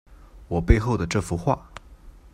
[0.47, 1.69] 我背后的这幅画